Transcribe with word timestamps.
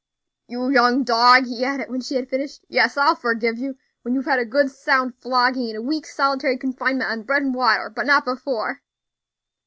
"You 0.47 0.71
young 0.71 1.03
dog!" 1.03 1.45
he 1.45 1.63
added, 1.63 1.91
when 1.91 2.01
she 2.01 2.15
had 2.15 2.27
finished. 2.27 2.65
"Yes, 2.67 2.97
I'll 2.97 3.13
forgive 3.13 3.59
you 3.59 3.77
when 4.01 4.15
you've 4.15 4.25
had 4.25 4.39
a 4.39 4.45
good, 4.45 4.71
sound 4.71 5.13
flogging, 5.19 5.67
and 5.69 5.77
a 5.77 5.81
week's 5.83 6.15
solitary 6.15 6.57
confinement 6.57 7.11
on 7.11 7.21
bread 7.21 7.43
and 7.43 7.53
water, 7.53 7.87
but 7.95 8.07
not 8.07 8.25
before." 8.25 8.81